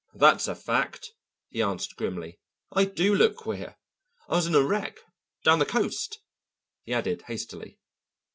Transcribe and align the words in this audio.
"That's 0.15 0.47
a 0.47 0.55
fact," 0.55 1.11
he 1.49 1.61
answered 1.61 1.95
grimly. 1.95 2.39
"I 2.71 2.85
do 2.85 3.13
look 3.13 3.35
queer. 3.35 3.75
I 4.27 4.33
was 4.37 4.47
in 4.47 4.55
a 4.55 4.63
wreck 4.63 4.97
down 5.45 5.59
the 5.59 5.63
coast," 5.63 6.21
he 6.81 6.91
added 6.91 7.21
hastily. 7.27 7.77